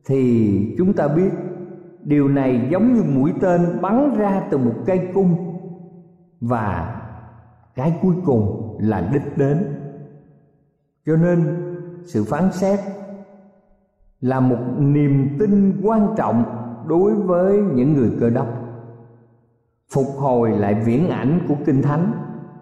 thì 0.07 0.75
chúng 0.79 0.93
ta 0.93 1.09
biết 1.09 1.31
điều 2.03 2.29
này 2.29 2.69
giống 2.71 2.95
như 2.95 3.03
mũi 3.03 3.33
tên 3.41 3.61
bắn 3.83 4.17
ra 4.19 4.43
từ 4.51 4.59
một 4.59 4.75
cây 4.87 5.09
cung, 5.15 5.37
và 6.41 7.01
cái 7.75 7.99
cuối 8.03 8.15
cùng 8.25 8.77
là 8.81 9.09
đích 9.13 9.39
đến. 9.39 9.59
Cho 11.07 11.17
nên, 11.17 11.45
sự 12.05 12.25
phán 12.25 12.53
xét 12.53 12.81
là 14.21 14.41
một 14.41 14.59
niềm 14.79 15.37
tin 15.39 15.81
quan 15.83 16.15
trọng 16.17 16.45
đối 16.87 17.15
với 17.15 17.59
những 17.75 17.95
người 17.95 18.11
cơ 18.21 18.31
đốc 18.31 18.66
phục 19.93 20.07
hồi 20.17 20.51
lại 20.51 20.83
viễn 20.85 21.09
ảnh 21.09 21.41
của 21.49 21.55
kinh 21.67 21.83
thánh 21.83 22.13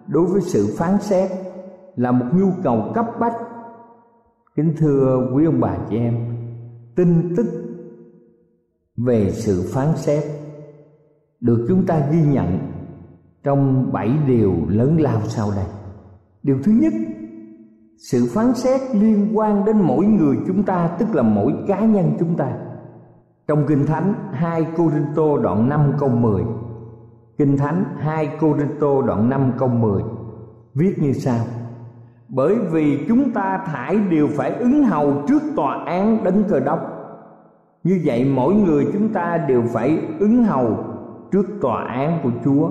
đối 0.07 0.25
với 0.25 0.41
sự 0.41 0.75
phán 0.77 0.97
xét 1.01 1.31
là 1.95 2.11
một 2.11 2.25
nhu 2.33 2.47
cầu 2.63 2.91
cấp 2.93 3.05
bách. 3.19 3.35
Kính 4.55 4.73
thưa 4.77 5.29
quý 5.35 5.45
ông 5.45 5.59
bà 5.59 5.77
chị 5.89 5.97
em, 5.97 6.15
tin 6.95 7.35
tức 7.37 7.45
về 8.97 9.31
sự 9.31 9.69
phán 9.73 9.87
xét 9.95 10.23
được 11.39 11.65
chúng 11.67 11.85
ta 11.85 12.07
ghi 12.11 12.21
nhận 12.21 12.59
trong 13.43 13.93
bảy 13.93 14.11
điều 14.27 14.53
lớn 14.67 14.97
lao 14.99 15.21
sau 15.21 15.51
đây. 15.55 15.65
Điều 16.43 16.57
thứ 16.63 16.71
nhất, 16.71 16.93
sự 17.97 18.27
phán 18.33 18.53
xét 18.55 18.81
liên 18.95 19.37
quan 19.37 19.65
đến 19.65 19.77
mỗi 19.77 20.05
người 20.05 20.37
chúng 20.47 20.63
ta, 20.63 20.95
tức 20.99 21.15
là 21.15 21.21
mỗi 21.23 21.53
cá 21.67 21.79
nhân 21.79 22.11
chúng 22.19 22.37
ta. 22.37 22.57
Trong 23.47 23.65
kinh 23.67 23.85
thánh 23.85 24.13
2 24.31 24.67
tô 25.15 25.37
đoạn 25.37 25.69
5 25.69 25.93
câu 25.99 26.09
10 26.09 26.43
Kinh 27.37 27.57
thánh 27.57 27.83
2 27.97 28.29
Corinto 28.39 29.01
đoạn 29.07 29.29
5 29.29 29.51
câu 29.57 29.67
10 29.67 30.03
viết 30.75 30.95
như 30.99 31.13
sau. 31.13 31.39
Bởi 32.29 32.55
vì 32.71 33.05
chúng 33.07 33.31
ta 33.31 33.59
thải 33.65 33.99
đều 34.09 34.27
phải 34.27 34.51
ứng 34.51 34.83
hầu 34.83 35.13
trước 35.27 35.41
tòa 35.55 35.83
án 35.85 36.23
đấng 36.23 36.43
cờ 36.43 36.59
đốc. 36.59 36.79
Như 37.83 38.01
vậy 38.05 38.31
mỗi 38.35 38.53
người 38.53 38.87
chúng 38.93 39.09
ta 39.13 39.37
đều 39.47 39.63
phải 39.73 39.99
ứng 40.19 40.43
hầu 40.43 40.77
trước 41.31 41.45
tòa 41.61 41.83
án 41.83 42.19
của 42.23 42.31
Chúa. 42.45 42.69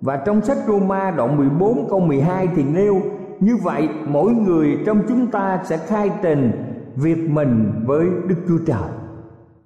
Và 0.00 0.16
trong 0.16 0.40
sách 0.40 0.58
Roma 0.66 1.10
đoạn 1.10 1.36
14 1.36 1.86
câu 1.90 2.00
12 2.00 2.48
thì 2.56 2.64
nêu 2.64 3.00
như 3.40 3.56
vậy 3.62 3.88
mỗi 4.08 4.32
người 4.32 4.78
trong 4.86 5.02
chúng 5.08 5.26
ta 5.26 5.60
sẽ 5.64 5.76
khai 5.76 6.10
trình 6.22 6.52
việc 6.96 7.30
mình 7.30 7.72
với 7.86 8.06
Đức 8.28 8.36
Chúa 8.48 8.58
Trời. 8.66 8.90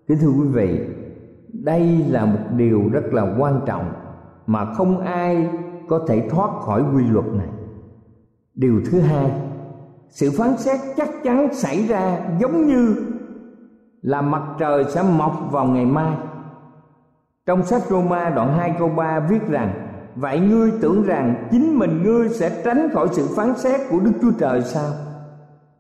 Kính 0.09 0.19
thưa 0.21 0.31
quý 0.31 0.49
vị, 0.53 0.81
đây 1.53 2.05
là 2.09 2.25
một 2.25 2.41
điều 2.57 2.83
rất 2.93 3.05
là 3.13 3.35
quan 3.39 3.61
trọng 3.67 3.85
mà 4.51 4.65
không 4.65 4.99
ai 4.99 5.49
có 5.89 6.01
thể 6.09 6.29
thoát 6.31 6.51
khỏi 6.61 6.85
quy 6.95 7.05
luật 7.11 7.27
này. 7.27 7.49
Điều 8.55 8.81
thứ 8.91 9.01
hai, 9.01 9.31
sự 10.09 10.31
phán 10.39 10.57
xét 10.57 10.81
chắc 10.97 11.09
chắn 11.25 11.55
xảy 11.55 11.87
ra 11.87 12.19
giống 12.41 12.67
như 12.67 12.97
là 14.03 14.23
mặt 14.23 14.43
trời 14.59 14.85
sẽ 14.85 15.03
mọc 15.03 15.49
vào 15.51 15.65
ngày 15.65 15.87
mai. 15.87 16.17
Trong 17.47 17.63
sách 17.63 17.83
Roma 17.83 18.31
đoạn 18.31 18.59
2 18.59 18.75
câu 18.79 18.89
3 18.89 19.21
viết 19.21 19.49
rằng 19.49 19.73
vậy 20.17 20.41
ngươi 20.41 20.73
tưởng 20.81 21.03
rằng 21.03 21.49
chính 21.51 21.79
mình 21.79 22.03
ngươi 22.03 22.29
sẽ 22.29 22.63
tránh 22.65 22.89
khỏi 22.93 23.09
sự 23.13 23.27
phán 23.37 23.57
xét 23.57 23.81
của 23.91 24.01
Đức 24.01 24.13
Chúa 24.23 24.33
Trời 24.39 24.63
sao? 24.63 24.91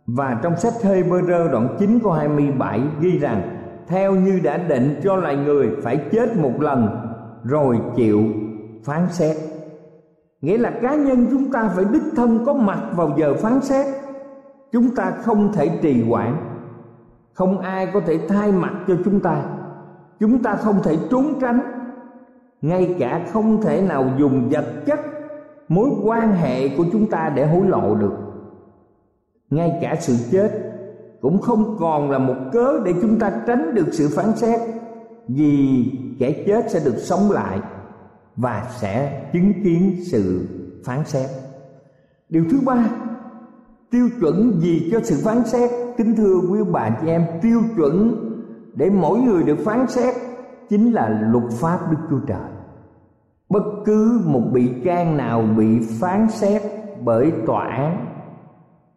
Và 0.06 0.40
trong 0.42 0.56
sách 0.56 0.74
Hebrew 0.82 1.50
đoạn 1.50 1.76
9 1.78 1.98
câu 2.02 2.12
27 2.12 2.80
ghi 3.00 3.18
rằng 3.18 3.56
theo 3.88 4.14
như 4.14 4.40
đã 4.42 4.56
định 4.56 5.00
cho 5.04 5.16
loài 5.16 5.36
người 5.36 5.70
phải 5.82 5.96
chết 6.12 6.36
một 6.36 6.60
lần 6.60 6.88
rồi 7.44 7.80
chịu 7.96 8.22
phán 8.84 9.06
xét. 9.10 9.36
Nghĩa 10.40 10.58
là 10.58 10.70
cá 10.82 10.94
nhân 10.94 11.26
chúng 11.30 11.52
ta 11.52 11.70
phải 11.76 11.84
đích 11.92 12.02
thân 12.16 12.44
có 12.46 12.52
mặt 12.52 12.90
vào 12.96 13.14
giờ 13.18 13.34
phán 13.34 13.60
xét. 13.60 13.86
Chúng 14.72 14.94
ta 14.94 15.10
không 15.10 15.52
thể 15.52 15.78
trì 15.82 16.02
hoãn, 16.02 16.36
không 17.32 17.58
ai 17.58 17.90
có 17.94 18.00
thể 18.06 18.20
thay 18.28 18.52
mặt 18.52 18.72
cho 18.88 18.94
chúng 19.04 19.20
ta. 19.20 19.44
Chúng 20.20 20.42
ta 20.42 20.54
không 20.54 20.82
thể 20.82 20.96
trốn 21.10 21.24
tránh 21.40 21.60
ngay 22.62 22.96
cả 22.98 23.26
không 23.32 23.62
thể 23.62 23.82
nào 23.82 24.10
dùng 24.18 24.48
vật 24.50 24.64
chất 24.86 25.00
mối 25.68 25.88
quan 26.04 26.32
hệ 26.32 26.68
của 26.68 26.84
chúng 26.92 27.06
ta 27.06 27.32
để 27.34 27.46
hối 27.46 27.66
lộ 27.66 27.94
được 27.94 28.12
ngay 29.50 29.78
cả 29.82 29.96
sự 30.00 30.14
chết 30.32 30.50
cũng 31.20 31.40
không 31.40 31.76
còn 31.80 32.10
là 32.10 32.18
một 32.18 32.36
cớ 32.52 32.80
để 32.84 32.94
chúng 33.02 33.18
ta 33.18 33.32
tránh 33.46 33.74
được 33.74 33.86
sự 33.92 34.08
phán 34.16 34.36
xét 34.36 34.60
vì 35.28 35.84
kẻ 36.18 36.44
chết 36.46 36.70
sẽ 36.70 36.80
được 36.84 36.96
sống 36.98 37.30
lại 37.30 37.60
và 38.40 38.66
sẽ 38.70 39.22
chứng 39.32 39.52
kiến 39.64 39.96
sự 40.10 40.48
phán 40.84 41.04
xét. 41.04 41.30
Điều 42.28 42.44
thứ 42.50 42.60
ba, 42.66 42.90
tiêu 43.90 44.08
chuẩn 44.20 44.60
gì 44.60 44.88
cho 44.92 45.00
sự 45.02 45.16
phán 45.24 45.44
xét. 45.44 45.70
Kính 45.96 46.16
thưa 46.16 46.40
quý 46.50 46.58
bà 46.72 46.90
chị 46.90 47.08
em, 47.08 47.26
tiêu 47.42 47.60
chuẩn 47.76 48.16
để 48.74 48.90
mỗi 48.90 49.20
người 49.20 49.42
được 49.42 49.58
phán 49.64 49.86
xét 49.88 50.14
chính 50.68 50.92
là 50.92 51.08
luật 51.08 51.52
pháp 51.52 51.78
Đức 51.90 51.96
Chúa 52.10 52.20
Trời. 52.26 52.50
Bất 53.48 53.62
cứ 53.84 54.20
một 54.24 54.42
bị 54.52 54.70
can 54.84 55.16
nào 55.16 55.42
bị 55.56 55.78
phán 56.00 56.30
xét 56.30 56.62
bởi 57.04 57.32
tòa 57.46 57.64
án, 57.64 58.06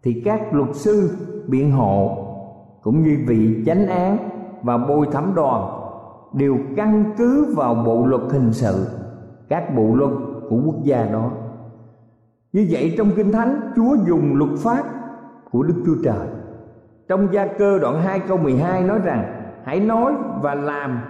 thì 0.04 0.22
các 0.26 0.54
luật 0.54 0.76
sư, 0.76 1.10
biện 1.48 1.72
hộ 1.72 2.18
cũng 2.82 3.04
như 3.04 3.18
vị 3.28 3.64
chánh 3.66 3.88
án 3.88 4.30
và 4.64 4.78
bồi 4.78 5.08
thẩm 5.12 5.34
đoàn 5.36 5.80
đều 6.34 6.58
căn 6.76 7.14
cứ 7.18 7.54
vào 7.56 7.76
bộ 7.76 8.06
luật 8.06 8.22
hình 8.32 8.54
sự 8.54 9.03
các 9.54 9.76
bộ 9.76 9.96
luật 9.96 10.12
của 10.50 10.62
quốc 10.66 10.76
gia 10.84 11.06
đó. 11.06 11.32
Như 12.54 12.68
vậy 12.70 12.94
trong 12.98 13.12
kinh 13.16 13.32
thánh, 13.32 13.72
chúa 13.76 13.98
dùng 14.08 14.36
luật 14.36 14.52
pháp 14.58 14.84
của 15.52 15.64
đức 15.64 15.84
chúa 15.86 15.96
trời. 16.04 16.28
Trong 17.08 17.28
gia 17.34 17.48
cơ 17.48 17.80
đoạn 17.80 18.02
2 18.02 18.20
câu 18.20 18.38
12 18.38 18.84
nói 18.84 19.00
rằng, 19.04 19.44
hãy 19.64 19.80
nói 19.80 20.14
và 20.42 20.56
làm, 20.56 21.02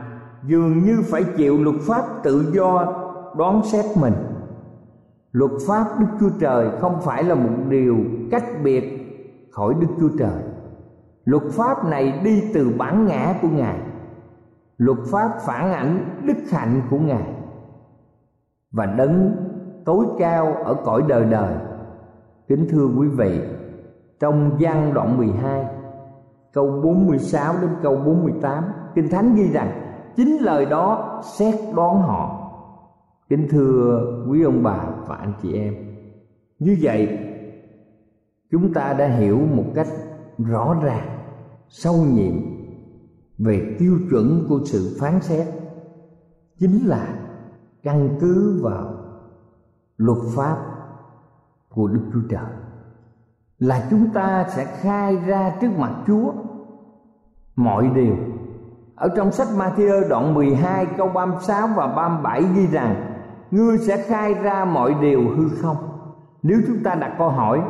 dường 0.44 0.84
như 0.84 1.02
phải 1.04 1.24
chịu 1.38 1.64
luật 1.64 1.76
pháp 1.88 2.04
tự 2.24 2.52
do 2.54 2.94
đoán 3.38 3.62
xét 3.64 3.86
mình. 4.02 4.14
Luật 5.32 5.52
pháp 5.68 5.86
đức 6.00 6.08
chúa 6.20 6.30
trời 6.40 6.70
không 6.82 7.02
phải 7.02 7.24
là 7.24 7.36
một 7.36 7.54
điều 7.70 7.98
cách 8.32 8.46
biệt 8.64 8.84
khỏi 9.52 9.74
đức 9.82 9.88
chúa 10.00 10.10
trời. 10.20 10.44
Luật 11.26 11.44
pháp 11.52 11.86
này 11.86 12.22
đi 12.24 12.44
từ 12.54 12.72
bản 12.78 13.06
ngã 13.06 13.36
của 13.42 13.48
ngài. 13.48 13.80
Luật 14.78 14.98
pháp 15.12 15.30
phản 15.46 15.74
ảnh 15.74 16.06
đức 16.24 16.38
hạnh 16.52 16.82
của 16.90 16.98
ngài 16.98 17.33
và 18.74 18.86
đấng 18.86 19.36
tối 19.86 20.06
cao 20.20 20.56
ở 20.66 20.74
cõi 20.86 21.04
đời 21.08 21.26
đời. 21.26 21.54
Kính 22.48 22.68
thưa 22.70 22.88
quý 22.98 23.08
vị, 23.08 23.42
trong 24.20 24.58
văn 24.60 24.94
đoạn 24.94 25.18
12 25.18 25.66
câu 26.54 26.82
46 26.84 27.54
đến 27.62 27.70
câu 27.84 27.96
48 27.96 28.64
kinh 28.96 29.10
thánh 29.10 29.36
ghi 29.36 29.52
rằng, 29.52 29.72
chính 30.16 30.38
lời 30.38 30.66
đó 30.66 31.22
xét 31.38 31.56
đoán 31.76 32.02
họ. 32.02 32.40
Kính 33.30 33.48
thưa 33.50 34.02
quý 34.30 34.44
ông 34.44 34.64
bà 34.64 34.86
và 35.08 35.16
anh 35.16 35.34
chị 35.42 35.54
em, 35.54 35.74
như 36.60 36.78
vậy, 36.82 37.20
chúng 38.52 38.74
ta 38.74 38.94
đã 38.94 39.08
hiểu 39.08 39.40
một 39.56 39.66
cách 39.76 39.88
rõ 40.38 40.76
ràng, 40.84 41.08
sâu 41.68 41.96
nhiệm 42.14 42.34
về 43.38 43.76
tiêu 43.80 43.98
chuẩn 44.10 44.46
của 44.50 44.60
sự 44.66 44.98
phán 45.00 45.22
xét, 45.22 45.48
chính 46.60 46.86
là 46.86 47.08
căn 47.84 48.18
cứ 48.22 48.60
vào 48.64 48.94
luật 49.98 50.18
pháp 50.36 50.58
của 51.70 51.88
Đức 51.88 52.02
Chúa 52.14 52.28
Trời, 52.30 52.54
là 53.60 53.88
chúng 53.90 54.10
ta 54.14 54.46
sẽ 54.50 54.66
khai 54.66 55.16
ra 55.16 55.56
trước 55.62 55.70
mặt 55.78 55.94
Chúa 56.08 56.34
mọi 57.56 57.90
điều. 57.96 58.16
Ở 58.96 59.10
trong 59.16 59.32
sách 59.32 59.48
Matthew 59.58 60.10
đoạn 60.10 60.34
12 60.34 60.86
câu 60.98 61.08
36 61.08 61.68
và 61.76 61.88
37 61.88 62.44
ghi 62.56 62.68
rằng, 62.68 63.10
Ngươi 63.52 63.78
sẽ 63.78 63.98
khai 63.98 64.34
ra 64.34 64.66
mọi 64.66 64.96
điều 65.02 65.22
hư 65.38 65.50
không. 65.62 65.78
Nếu 66.44 66.62
chúng 66.68 66.84
ta 66.84 66.96
đặt 66.96 67.16
câu 67.18 67.30
hỏi, 67.30 67.62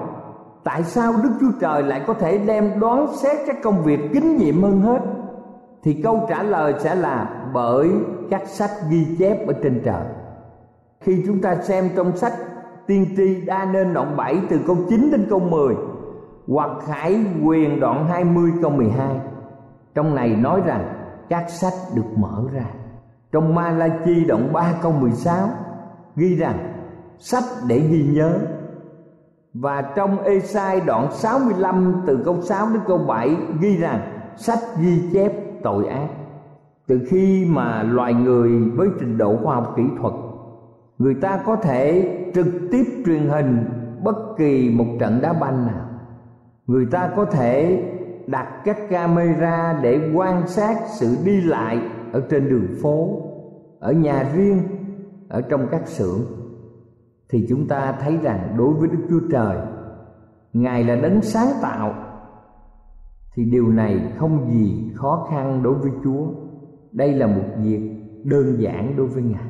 tại 0.63 0.83
sao 0.83 1.13
Đức 1.23 1.29
Chúa 1.39 1.59
Trời 1.61 1.83
lại 1.83 2.03
có 2.07 2.13
thể 2.13 2.37
đem 2.37 2.79
đoán 2.79 3.07
xét 3.21 3.37
các 3.47 3.57
công 3.63 3.83
việc 3.83 3.99
kinh 4.13 4.37
nghiệm 4.37 4.63
hơn 4.63 4.81
hết 4.81 5.01
thì 5.83 6.01
câu 6.03 6.25
trả 6.29 6.43
lời 6.43 6.73
sẽ 6.79 6.95
là 6.95 7.49
bởi 7.53 7.91
các 8.29 8.47
sách 8.47 8.71
ghi 8.89 9.05
chép 9.19 9.47
ở 9.47 9.53
trên 9.63 9.81
trời. 9.85 10.03
Khi 10.99 11.23
chúng 11.25 11.41
ta 11.41 11.55
xem 11.55 11.89
trong 11.95 12.17
sách 12.17 12.33
tiên 12.87 13.05
tri 13.17 13.41
đa 13.41 13.65
nên 13.65 13.93
đoạn 13.93 14.17
7 14.17 14.41
từ 14.49 14.59
câu 14.67 14.77
9 14.89 15.11
đến 15.11 15.25
câu 15.29 15.39
10 15.39 15.75
hoặc 16.47 16.71
Khải 16.85 17.25
quyền 17.43 17.79
đoạn 17.79 18.07
20 18.07 18.51
câu 18.61 18.71
12 18.71 19.19
trong 19.95 20.15
này 20.15 20.29
nói 20.29 20.61
rằng 20.65 20.93
các 21.29 21.49
sách 21.49 21.73
được 21.95 22.17
mở 22.17 22.43
ra. 22.53 22.65
Trong 23.31 23.55
Malachi 23.55 24.25
đoạn 24.25 24.53
3 24.53 24.73
câu 24.81 24.91
16 24.91 25.49
ghi 26.15 26.35
rằng 26.35 26.73
sách 27.17 27.43
để 27.67 27.79
ghi 27.79 28.03
nhớ. 28.03 28.39
Và 29.53 29.81
trong 29.81 30.23
Esai 30.23 30.81
đoạn 30.81 31.07
65 31.11 32.03
từ 32.07 32.21
câu 32.25 32.41
6 32.41 32.69
đến 32.69 32.81
câu 32.87 32.97
7 32.97 33.35
ghi 33.61 33.77
rằng 33.77 33.99
sách 34.37 34.59
ghi 34.79 35.09
chép 35.13 35.31
tội 35.63 35.87
ác 35.87 36.07
từ 36.87 36.99
khi 37.07 37.45
mà 37.49 37.83
loài 37.83 38.13
người 38.13 38.69
với 38.75 38.89
trình 38.99 39.17
độ 39.17 39.37
khoa 39.43 39.55
học 39.55 39.73
kỹ 39.77 39.83
thuật, 40.01 40.13
người 40.97 41.15
ta 41.15 41.43
có 41.45 41.55
thể 41.55 42.09
trực 42.35 42.47
tiếp 42.71 42.83
truyền 43.05 43.27
hình 43.27 43.65
bất 44.03 44.15
kỳ 44.37 44.69
một 44.69 44.85
trận 44.99 45.19
đá 45.21 45.33
banh 45.33 45.67
nào. 45.67 45.85
Người 46.67 46.85
ta 46.91 47.09
có 47.15 47.25
thể 47.25 47.83
đặt 48.27 48.47
các 48.65 48.77
camera 48.89 49.79
để 49.83 50.11
quan 50.13 50.47
sát 50.47 50.77
sự 50.87 51.17
đi 51.25 51.41
lại 51.41 51.79
ở 52.11 52.21
trên 52.29 52.49
đường 52.49 52.67
phố, 52.81 53.21
ở 53.79 53.91
nhà 53.91 54.31
riêng, 54.35 54.61
ở 55.29 55.41
trong 55.41 55.67
các 55.71 55.87
xưởng. 55.87 56.19
Thì 57.29 57.45
chúng 57.49 57.67
ta 57.67 57.95
thấy 57.99 58.17
rằng 58.17 58.55
đối 58.57 58.73
với 58.73 58.87
đức 58.87 59.07
chúa 59.09 59.19
trời, 59.31 59.57
ngài 60.53 60.83
là 60.83 60.95
đấng 60.95 61.21
sáng 61.21 61.47
tạo. 61.61 61.93
Thì 63.35 63.45
điều 63.45 63.67
này 63.67 64.13
không 64.17 64.51
gì 64.51 64.91
khó 64.95 65.27
khăn 65.29 65.63
đối 65.63 65.73
với 65.73 65.91
chúa 66.03 66.25
đây 66.93 67.13
là 67.13 67.27
một 67.27 67.43
việc 67.63 67.91
đơn 68.23 68.55
giản 68.59 68.95
đối 68.97 69.07
với 69.07 69.23
ngài. 69.23 69.49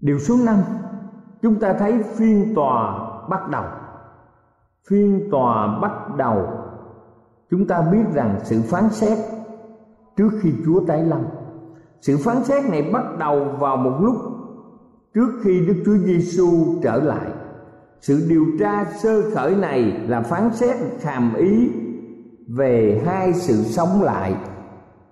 Điều 0.00 0.18
số 0.18 0.36
năm, 0.44 0.58
chúng 1.42 1.60
ta 1.60 1.72
thấy 1.72 2.02
phiên 2.02 2.54
tòa 2.54 3.08
bắt 3.28 3.48
đầu. 3.50 3.64
Phiên 4.88 5.28
tòa 5.30 5.78
bắt 5.80 6.16
đầu. 6.16 6.46
Chúng 7.50 7.66
ta 7.66 7.82
biết 7.92 8.04
rằng 8.14 8.38
sự 8.42 8.62
phán 8.62 8.90
xét 8.90 9.18
trước 10.16 10.30
khi 10.40 10.52
chúa 10.64 10.80
tái 10.86 11.04
lâm. 11.04 11.20
Sự 12.00 12.16
phán 12.24 12.44
xét 12.44 12.64
này 12.70 12.90
bắt 12.92 13.04
đầu 13.18 13.44
vào 13.58 13.76
một 13.76 13.98
lúc 14.00 14.16
trước 15.14 15.40
khi 15.42 15.66
đức 15.66 15.82
chúa 15.86 15.96
giêsu 15.96 16.48
trở 16.82 16.96
lại. 16.96 17.30
Sự 18.00 18.26
điều 18.28 18.46
tra 18.60 18.84
sơ 18.84 19.30
khởi 19.30 19.56
này 19.56 19.82
là 20.08 20.20
phán 20.20 20.52
xét 20.52 20.76
hàm 21.02 21.34
ý 21.34 21.70
về 22.48 23.02
hai 23.06 23.34
sự 23.34 23.54
sống 23.54 24.02
lại 24.02 24.34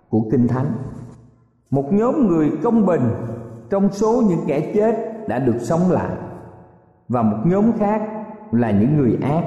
của 0.08 0.22
kinh 0.32 0.48
thánh 0.48 0.72
một 1.70 1.92
nhóm 1.92 2.26
người 2.28 2.50
công 2.62 2.86
bình, 2.86 3.02
trong 3.70 3.92
số 3.92 4.22
những 4.28 4.40
kẻ 4.46 4.72
chết 4.74 5.28
đã 5.28 5.38
được 5.38 5.58
sống 5.60 5.90
lại. 5.90 6.16
Và 7.08 7.22
một 7.22 7.38
nhóm 7.44 7.72
khác 7.78 8.02
là 8.52 8.70
những 8.70 8.96
người 8.96 9.18
ác. 9.22 9.44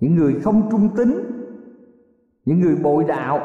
Những 0.00 0.14
người 0.14 0.40
không 0.40 0.70
trung 0.70 0.88
tín, 0.96 1.14
những 2.44 2.60
người 2.60 2.76
bội 2.76 3.04
đạo, 3.04 3.40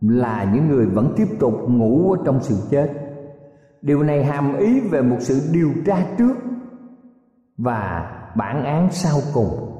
là 0.00 0.50
những 0.54 0.68
người 0.68 0.86
vẫn 0.86 1.12
tiếp 1.16 1.26
tục 1.38 1.54
ngủ 1.68 2.12
ở 2.12 2.22
trong 2.24 2.42
sự 2.42 2.56
chết. 2.70 2.92
Điều 3.82 4.02
này 4.02 4.24
hàm 4.24 4.56
ý 4.56 4.80
về 4.80 5.02
một 5.02 5.16
sự 5.20 5.40
điều 5.52 5.70
tra 5.86 6.06
trước 6.18 6.34
và 7.58 8.10
bản 8.36 8.64
án 8.64 8.88
sau 8.90 9.18
cùng. 9.34 9.76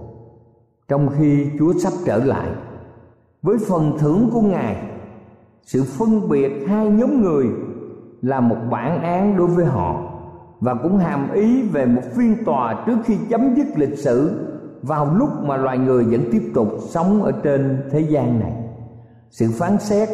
Trong 0.88 1.08
khi 1.18 1.46
chúa 1.58 1.72
sắp 1.72 1.92
trở 2.06 2.24
lại, 2.24 2.50
với 3.42 3.56
phần 3.68 3.98
thưởng 3.98 4.30
của 4.32 4.40
ngài 4.40 4.90
sự 5.62 5.84
phân 5.84 6.28
biệt 6.28 6.64
hai 6.68 6.88
nhóm 6.88 7.22
người 7.22 7.46
là 8.22 8.40
một 8.40 8.56
bản 8.70 9.02
án 9.02 9.36
đối 9.36 9.46
với 9.46 9.64
họ 9.64 10.10
và 10.60 10.74
cũng 10.74 10.98
hàm 10.98 11.32
ý 11.32 11.62
về 11.62 11.86
một 11.86 12.02
phiên 12.16 12.44
tòa 12.44 12.84
trước 12.86 12.96
khi 13.04 13.16
chấm 13.30 13.54
dứt 13.54 13.66
lịch 13.76 13.98
sử 13.98 14.46
vào 14.82 15.14
lúc 15.14 15.28
mà 15.42 15.56
loài 15.56 15.78
người 15.78 16.04
vẫn 16.04 16.24
tiếp 16.32 16.50
tục 16.54 16.68
sống 16.80 17.22
ở 17.22 17.32
trên 17.42 17.82
thế 17.90 18.00
gian 18.00 18.40
này. 18.40 18.52
Sự 19.30 19.50
phán 19.58 19.78
xét 19.78 20.08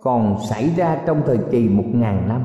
còn 0.00 0.36
xảy 0.50 0.70
ra 0.76 1.02
trong 1.06 1.22
thời 1.26 1.38
kỳ 1.50 1.68
một 1.68 1.84
ngàn 1.92 2.28
năm. 2.28 2.44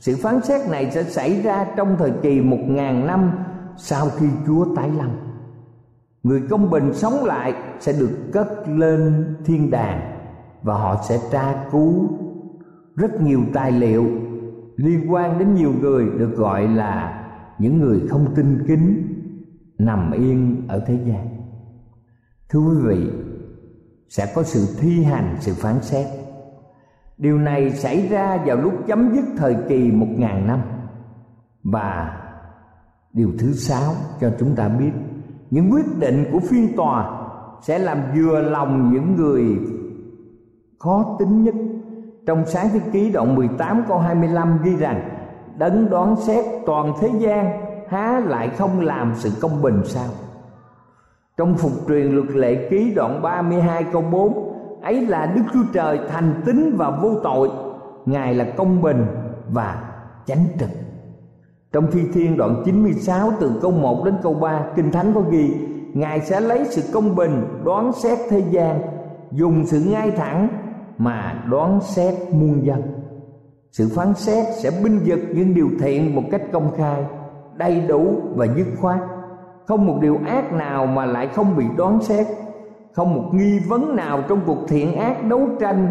Sự 0.00 0.16
phán 0.22 0.40
xét 0.40 0.70
này 0.70 0.90
sẽ 0.90 1.02
xảy 1.02 1.42
ra 1.42 1.66
trong 1.76 1.96
thời 1.98 2.10
kỳ 2.22 2.40
một 2.40 2.60
ngàn 2.66 3.06
năm 3.06 3.32
sau 3.76 4.06
khi 4.18 4.26
chúa 4.46 4.74
tái 4.76 4.90
lâm. 4.98 5.10
Người 6.22 6.42
công 6.50 6.70
bình 6.70 6.92
sống 6.92 7.24
lại 7.24 7.54
sẽ 7.80 7.92
được 7.92 8.18
cất 8.32 8.68
lên 8.68 9.24
thiên 9.44 9.70
đàng 9.70 10.13
và 10.64 10.74
họ 10.74 11.02
sẽ 11.08 11.18
tra 11.30 11.64
cứu 11.70 12.08
rất 12.96 13.20
nhiều 13.20 13.40
tài 13.52 13.72
liệu 13.72 14.06
liên 14.76 15.12
quan 15.12 15.38
đến 15.38 15.54
nhiều 15.54 15.72
người 15.80 16.06
được 16.18 16.36
gọi 16.36 16.68
là 16.68 17.24
những 17.58 17.78
người 17.78 18.00
không 18.08 18.34
tin 18.34 18.64
kính 18.68 19.14
nằm 19.78 20.10
yên 20.10 20.64
ở 20.68 20.84
thế 20.86 20.98
gian. 21.06 21.28
Thưa 22.48 22.60
quý 22.60 22.76
vị, 22.84 23.10
sẽ 24.08 24.32
có 24.34 24.42
sự 24.42 24.80
thi 24.80 25.04
hành, 25.04 25.36
sự 25.40 25.52
phán 25.54 25.82
xét. 25.82 26.06
Điều 27.18 27.38
này 27.38 27.70
xảy 27.70 28.08
ra 28.08 28.42
vào 28.46 28.56
lúc 28.56 28.72
chấm 28.86 29.14
dứt 29.14 29.24
thời 29.36 29.56
kỳ 29.68 29.90
một 29.90 30.08
ngàn 30.16 30.46
năm. 30.46 30.60
Và 31.62 32.20
điều 33.12 33.32
thứ 33.38 33.52
sáu 33.52 33.94
cho 34.20 34.30
chúng 34.38 34.54
ta 34.56 34.68
biết, 34.68 34.92
những 35.50 35.72
quyết 35.72 35.98
định 35.98 36.24
của 36.32 36.40
phiên 36.40 36.76
tòa 36.76 37.20
sẽ 37.62 37.78
làm 37.78 37.98
vừa 38.16 38.40
lòng 38.40 38.92
những 38.92 39.16
người 39.16 39.58
khó 40.78 41.16
tính 41.18 41.42
nhất. 41.44 41.54
Trong 42.26 42.46
sáng 42.46 42.68
thế 42.72 42.80
ký 42.92 43.10
đoạn 43.10 43.34
18 43.34 43.84
câu 43.88 43.98
25 43.98 44.58
ghi 44.64 44.76
rằng, 44.76 45.08
đấng 45.58 45.90
đoán 45.90 46.16
xét 46.16 46.44
toàn 46.66 46.92
thế 47.00 47.10
gian, 47.18 47.60
há 47.88 48.22
lại 48.26 48.48
không 48.48 48.80
làm 48.80 49.12
sự 49.14 49.30
công 49.40 49.62
bình 49.62 49.80
sao? 49.84 50.08
Trong 51.36 51.54
phục 51.54 51.72
truyền 51.88 52.12
luật 52.14 52.30
lệ 52.30 52.68
ký 52.70 52.92
đoạn 52.94 53.22
32 53.22 53.84
câu 53.92 54.02
4 54.02 54.54
ấy 54.82 55.06
là 55.06 55.26
Đức 55.26 55.42
Chúa 55.52 55.64
Trời 55.72 56.00
thành 56.08 56.42
tín 56.44 56.74
và 56.76 56.90
vô 56.90 57.14
tội. 57.22 57.50
Ngài 58.06 58.34
là 58.34 58.44
công 58.56 58.82
bình 58.82 59.06
và 59.50 59.92
chánh 60.26 60.44
trực. 60.60 60.68
Trong 61.72 61.86
thi 61.92 62.00
thiên 62.14 62.36
đoạn 62.36 62.62
96 62.64 63.30
từ 63.40 63.52
câu 63.62 63.70
1 63.70 64.04
đến 64.04 64.14
câu 64.22 64.34
3 64.34 64.60
Kinh 64.76 64.92
Thánh 64.92 65.14
có 65.14 65.20
ghi, 65.20 65.54
Ngài 65.94 66.20
sẽ 66.20 66.40
lấy 66.40 66.64
sự 66.64 66.82
công 66.92 67.16
bình 67.16 67.44
đoán 67.64 67.92
xét 67.92 68.18
thế 68.30 68.42
gian, 68.50 68.80
Dùng 69.32 69.66
sự 69.66 69.80
ngay 69.80 70.10
thẳng 70.10 70.48
mà 70.98 71.44
đoán 71.50 71.80
xét 71.80 72.14
muôn 72.32 72.66
dân. 72.66 72.82
Sự 73.72 73.88
phán 73.96 74.14
xét 74.14 74.46
sẽ 74.62 74.70
binh 74.84 75.00
vực 75.04 75.18
những 75.34 75.54
điều 75.54 75.68
thiện 75.80 76.14
một 76.14 76.22
cách 76.30 76.42
công 76.52 76.70
khai, 76.76 77.04
đầy 77.56 77.80
đủ 77.80 78.16
và 78.34 78.46
dứt 78.46 78.66
khoát. 78.80 79.00
Không 79.66 79.86
một 79.86 79.98
điều 80.00 80.18
ác 80.26 80.52
nào 80.52 80.86
mà 80.86 81.06
lại 81.06 81.28
không 81.28 81.56
bị 81.56 81.64
đoán 81.76 82.02
xét. 82.02 82.26
Không 82.92 83.14
một 83.14 83.30
nghi 83.32 83.58
vấn 83.68 83.96
nào 83.96 84.22
trong 84.28 84.40
cuộc 84.46 84.58
thiện 84.68 84.96
ác 84.96 85.24
đấu 85.24 85.48
tranh. 85.60 85.90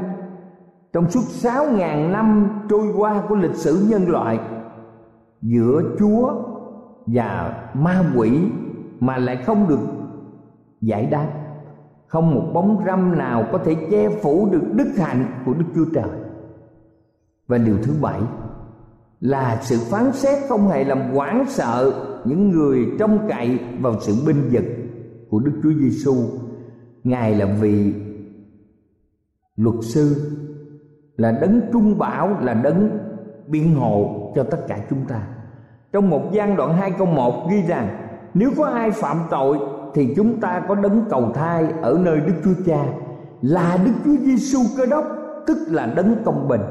Trong 0.93 1.09
suốt 1.09 1.23
sáu 1.23 1.65
ngàn 1.71 2.11
năm 2.11 2.49
trôi 2.69 2.93
qua 2.97 3.23
của 3.29 3.35
lịch 3.35 3.55
sử 3.55 3.87
nhân 3.89 4.07
loại, 4.07 4.39
giữa 5.41 5.81
Chúa 5.99 6.33
và 7.05 7.53
ma 7.73 8.03
quỷ 8.15 8.41
mà 8.99 9.17
lại 9.17 9.37
không 9.37 9.67
được 9.67 9.79
giải 10.81 11.05
đáp 11.05 11.27
không 12.13 12.35
một 12.35 12.51
bóng 12.53 12.83
râm 12.85 13.17
nào 13.17 13.45
có 13.51 13.57
thể 13.57 13.75
che 13.91 14.09
phủ 14.09 14.49
được 14.51 14.63
đức 14.73 14.87
hạnh 14.97 15.25
của 15.45 15.53
Đức 15.53 15.65
Chúa 15.75 15.85
Trời 15.93 16.09
và 17.47 17.57
điều 17.57 17.77
thứ 17.83 17.93
bảy 18.01 18.21
là 19.19 19.59
sự 19.61 19.77
phán 19.89 20.13
xét 20.13 20.39
không 20.49 20.67
hề 20.67 20.83
làm 20.83 21.13
hoảng 21.13 21.45
sợ 21.47 21.93
những 22.25 22.49
người 22.49 22.87
trông 22.99 23.19
cậy 23.29 23.59
vào 23.79 23.99
sự 24.01 24.15
binh 24.25 24.49
vực 24.51 24.63
của 25.29 25.39
Đức 25.39 25.51
Chúa 25.63 25.73
Giêsu. 25.79 26.15
Ngài 27.03 27.35
là 27.35 27.45
vị 27.45 27.93
luật 29.55 29.75
sư, 29.81 30.15
là 31.17 31.31
đấng 31.31 31.61
trung 31.71 31.97
bảo, 31.97 32.37
là 32.41 32.53
đấng 32.53 32.99
biện 33.47 33.75
hộ 33.75 34.31
cho 34.35 34.43
tất 34.43 34.59
cả 34.67 34.79
chúng 34.89 35.05
ta. 35.07 35.27
Trong 35.91 36.09
một 36.09 36.31
gian 36.31 36.55
đoạn 36.55 36.77
2 36.77 36.91
câu 36.91 37.07
1 37.07 37.49
ghi 37.51 37.61
rằng 37.67 37.87
nếu 38.33 38.51
có 38.57 38.65
ai 38.65 38.91
phạm 38.91 39.17
tội 39.29 39.57
thì 39.93 40.13
chúng 40.15 40.39
ta 40.39 40.63
có 40.67 40.75
đấng 40.75 41.05
cầu 41.09 41.31
thai 41.33 41.65
ở 41.81 41.99
nơi 42.01 42.19
Đức 42.19 42.33
Chúa 42.43 42.63
Cha 42.65 42.85
là 43.41 43.77
Đức 43.85 43.91
Chúa 44.05 44.17
Giêsu 44.23 44.59
Cơ 44.77 44.85
Đốc, 44.85 45.05
tức 45.47 45.57
là 45.67 45.85
đấng 45.85 46.15
công 46.25 46.47
bình 46.47 46.61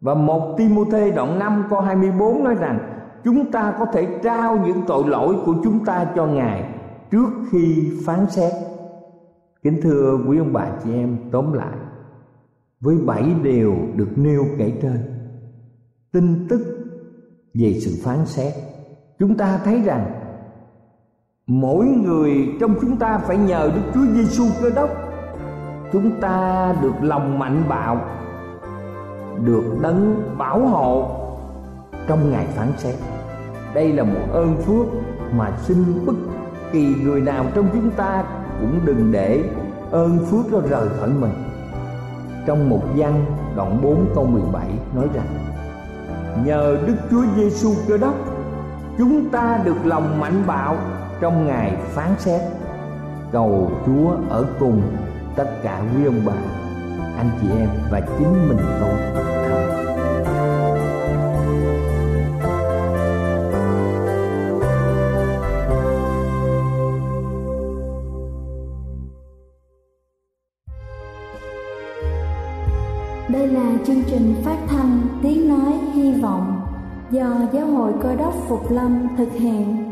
và 0.00 0.14
một 0.14 0.54
Timôthê 0.58 1.10
đoạn 1.10 1.38
5 1.38 1.64
câu 1.70 1.80
24 1.80 2.44
nói 2.44 2.54
rằng 2.54 2.78
chúng 3.24 3.50
ta 3.50 3.74
có 3.78 3.86
thể 3.92 4.06
trao 4.22 4.58
những 4.66 4.82
tội 4.86 5.04
lỗi 5.06 5.36
của 5.46 5.54
chúng 5.64 5.84
ta 5.84 6.06
cho 6.16 6.26
Ngài 6.26 6.74
trước 7.10 7.28
khi 7.50 7.90
phán 8.06 8.26
xét. 8.30 8.52
Kính 9.62 9.80
thưa 9.82 10.18
quý 10.28 10.38
ông 10.38 10.52
bà 10.52 10.66
chị 10.84 10.94
em 10.94 11.16
tóm 11.32 11.52
lại 11.52 11.76
với 12.80 12.96
bảy 13.06 13.34
điều 13.42 13.74
được 13.94 14.08
nêu 14.16 14.44
kể 14.58 14.72
trên 14.82 14.98
tin 16.12 16.46
tức 16.48 16.60
về 17.54 17.80
sự 17.80 17.90
phán 18.04 18.26
xét 18.26 18.54
chúng 19.18 19.36
ta 19.36 19.60
thấy 19.64 19.82
rằng 19.82 20.10
mỗi 21.46 21.86
người 21.86 22.56
trong 22.60 22.74
chúng 22.80 22.96
ta 22.96 23.18
phải 23.18 23.36
nhờ 23.36 23.70
Đức 23.74 23.82
Chúa 23.94 24.14
Giêsu 24.14 24.44
Cơ 24.62 24.70
Đốc. 24.70 24.90
Chúng 25.92 26.20
ta 26.20 26.74
được 26.82 26.94
lòng 27.02 27.38
mạnh 27.38 27.62
bạo, 27.68 28.00
được 29.44 29.64
đấng 29.82 30.22
bảo 30.38 30.60
hộ 30.60 31.10
trong 32.06 32.30
ngày 32.30 32.46
phán 32.46 32.72
xét. 32.76 32.94
Đây 33.74 33.92
là 33.92 34.02
một 34.02 34.20
ơn 34.32 34.56
phước 34.56 34.86
mà 35.34 35.50
xin 35.62 36.06
bất 36.06 36.14
kỳ 36.72 36.94
người 37.02 37.20
nào 37.20 37.44
trong 37.54 37.68
chúng 37.72 37.90
ta 37.90 38.24
cũng 38.60 38.80
đừng 38.84 39.12
để 39.12 39.44
ơn 39.90 40.18
phước 40.30 40.52
đó 40.52 40.60
rời 40.70 40.88
khỏi 40.88 41.10
mình. 41.20 41.34
Trong 42.46 42.70
một 42.70 42.82
văn 42.96 43.24
đoạn 43.56 43.78
4 43.82 44.06
câu 44.14 44.26
17 44.26 44.68
nói 44.94 45.08
rằng, 45.14 45.26
nhờ 46.44 46.78
Đức 46.86 46.96
Chúa 47.10 47.24
Giêsu 47.36 47.70
Cơ 47.88 47.96
Đốc, 47.98 48.14
chúng 48.98 49.30
ta 49.30 49.60
được 49.64 49.76
lòng 49.84 50.20
mạnh 50.20 50.42
bạo 50.46 50.76
trong 51.22 51.46
ngày 51.46 51.72
phán 51.94 52.14
xét. 52.18 52.40
Cầu 53.32 53.70
Chúa 53.86 54.16
ở 54.28 54.46
cùng 54.60 54.82
tất 55.36 55.62
cả 55.62 55.82
quý 55.94 56.04
ông 56.04 56.20
bà, 56.26 56.32
anh 57.16 57.30
chị 57.40 57.48
em 57.58 57.68
và 57.90 58.00
chính 58.00 58.48
mình 58.48 58.58
tôi 58.80 58.98
Đây 73.28 73.48
là 73.48 73.72
chương 73.86 74.02
trình 74.06 74.34
phát 74.44 74.58
thanh 74.68 75.00
Tiếng 75.22 75.48
Nói 75.48 75.72
Hy 75.94 76.12
Vọng 76.12 76.60
do 77.10 77.26
Giáo 77.52 77.66
hội 77.66 77.92
Cơ 78.02 78.14
đốc 78.16 78.34
Phục 78.48 78.70
Lâm 78.70 79.08
thực 79.16 79.32
hiện. 79.32 79.91